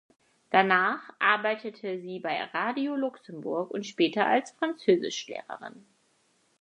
[0.49, 5.85] Danach arbeitete sie bei Radio Luxemburg und später als Französischlehrerin.